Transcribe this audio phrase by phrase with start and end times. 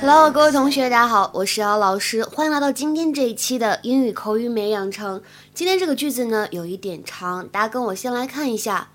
[0.00, 5.20] Hello，各位同学，大家好，我是姚老师，欢迎来到今天这一期的英语口语美养成。
[5.52, 8.90] 今天这个句子呢有一点长，大家跟我先来看一下。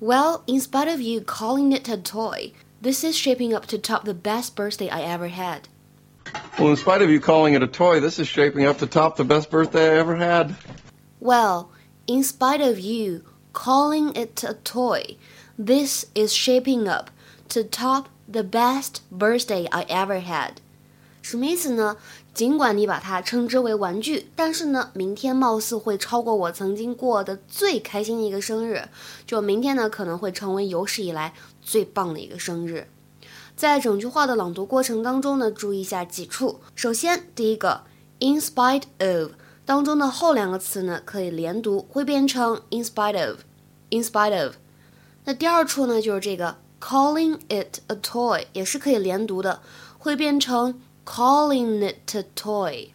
[0.00, 4.04] Well, in spite of you calling it a toy, this is shaping up to top
[4.04, 5.68] the best birthday I ever had.
[6.58, 9.16] Well, in spite of you calling it a toy, this is shaping up to top
[9.16, 10.54] the best birthday I ever had.
[11.20, 11.70] Well,
[12.06, 15.16] in spite of you calling it a toy,
[15.58, 17.10] this is shaping up
[17.48, 20.60] to top the best birthday I ever had.
[21.28, 21.94] 什么意思呢？
[22.32, 28.88] 尽管你把它称之为玩具，但是呢，明天貌似会超过我曾经过的最开心的一个生日。
[29.26, 32.88] 就明天呢，可能会成为有史以来最棒的一个生日。
[33.54, 36.60] 在整句话的朗读过程当中呢，注意一下几处。
[36.74, 37.82] 首先，第一个
[38.20, 39.32] ，in spite of
[39.66, 44.54] 当中的后两个词呢，可以连读，会变成 in spite of，in spite of。
[45.24, 49.60] 那第二处呢，就是这个 calling it a toy 也是可以连读的，
[49.98, 50.80] 会变成。
[51.07, 52.89] calling it a toy,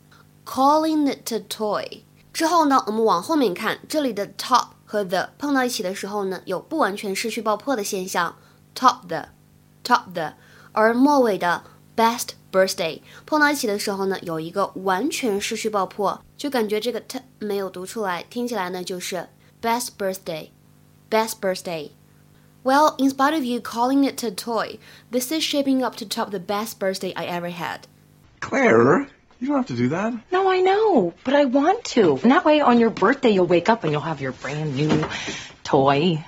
[0.44, 2.02] calling it a toy。
[2.32, 8.36] 之后呢，我们往后面看，这里的 top 和 the 碰到一起的时候呢，有不完全失去爆破的现象，
[8.74, 10.34] top the，top the。
[10.72, 11.64] 而末尾的
[11.96, 19.28] best birthday 碰到一起的时候呢，有一个完全失去爆破，就感觉这个 t 没有读出来，听起来呢就是
[19.60, 24.78] best birthday，best birthday。Well, in spite of you calling it a toy,
[25.10, 27.80] this is shaping up to top the best birthday I ever had.
[28.42, 29.06] Claire,
[29.40, 30.12] you don't have to do that.
[30.30, 32.18] No, I know, but I want to.
[32.22, 35.04] And that way, on your birthday, you'll wake up and you'll have your brand new
[35.64, 36.24] toy.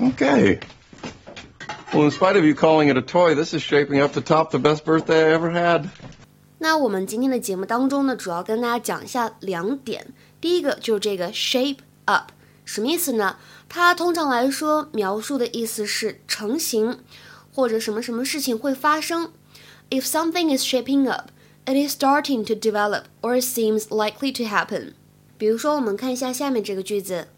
[0.00, 0.60] Okay.
[1.92, 4.50] Well, in spite of you calling it a toy, this is shaping up to top
[4.50, 5.88] the best birthday I ever had.
[6.58, 10.06] 那我们今天的节目当中呢，主要跟大家讲一下两点。
[10.40, 12.32] 第一个就是这个 shape up，
[12.64, 13.36] 什么意思呢？
[13.68, 17.00] 它通常来说描述的意思是成型，
[17.52, 19.30] 或者什么什么事情会发生。
[19.90, 21.30] if something is shaping up,
[21.66, 24.94] it is starting to develop or seems likely to happen.
[25.38, 27.28] 比如说，我们看一下下面这个句子：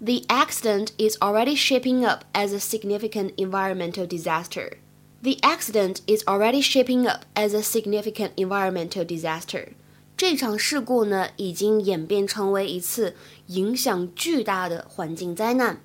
[0.00, 4.78] The accident is already shaping up as a significant environmental disaster.
[5.22, 9.68] The accident is already shaping up as a significant environmental disaster.
[10.16, 13.14] 这场事故呢，已经演变成为一次
[13.46, 15.80] 影响巨大的环境灾难。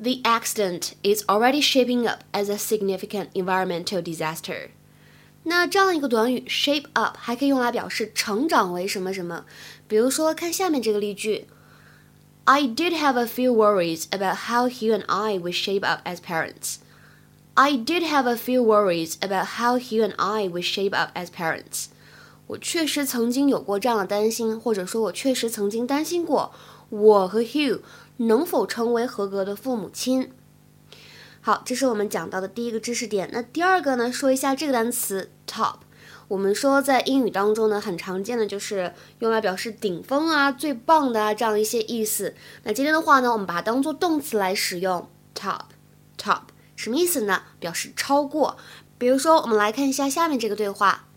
[0.00, 4.70] The accident is already shaping up as a significant environmental disaster.
[5.45, 9.45] 那这样一个短语 shape up 还可以用来表示成长为什么什么，
[9.87, 11.47] 比如说看下面这个例句
[12.45, 16.75] ：I did have a few worries about how Hugh and I would shape up as parents.
[17.55, 21.27] I did have a few worries about how Hugh and I would shape up as
[21.27, 21.87] parents.
[22.47, 26.51] 我确实曾经有过这样的担心，或者说，我确实曾经担心过
[26.89, 27.81] 我和 Hugh
[28.17, 30.31] 能否成为合格的父母亲。
[31.45, 33.29] 好，这是我们讲到的第一个知识点。
[33.33, 35.79] 那第二个呢，说一下这个单词 top。
[36.29, 42.33] 我们说在英语当中呢，很常见的就是用来表示顶峰啊、最棒的啊这样一些意思。
[42.63, 46.43] 那今天的话呢，我们把它当做动词来使用，top，top
[46.77, 47.41] 什么意思呢？
[47.59, 48.55] 表示超过。
[48.97, 51.09] 比如说，我们来看一下下面这个对话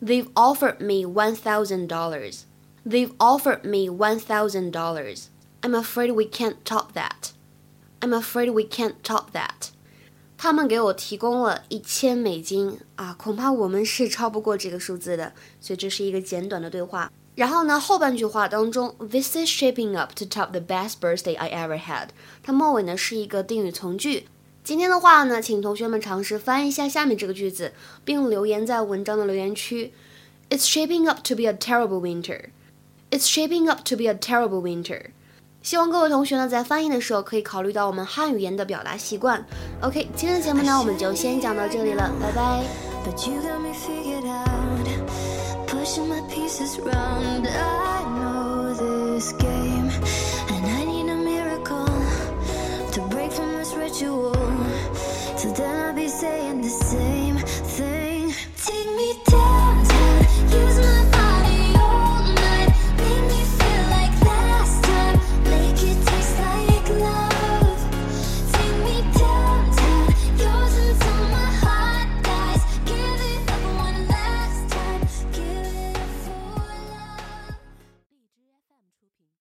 [0.00, 2.42] ：They've offered me one thousand dollars.
[2.86, 5.24] They've offered me one thousand dollars.
[5.62, 7.32] I'm afraid we can't top that.
[8.01, 9.69] I'm afraid we can't top that.
[10.37, 15.33] 他们给我提供了一千美金啊，恐怕我们是超不过这个数字的。
[15.59, 17.11] 所以这是一个简短的对话。
[17.35, 22.09] 然后呢，后半句话当中，This is shaping up to top the best birthday I ever had。
[22.43, 24.27] 它末尾呢是一个定语从句。
[24.63, 27.73] 今天的话呢，请同学们尝试翻译一下下面这个句子，
[28.03, 29.93] 并留言在文章的留言区。
[30.49, 32.49] It's shaping up to be a terrible winter.
[33.09, 35.11] It's shaping up to be a terrible winter.
[35.62, 39.44] 希望各位同学呢，在翻译的时候可以考虑到我们汉语言的表达习惯。
[39.80, 42.62] OK，今天的节目呢，我们就先讲到这里了，拜拜。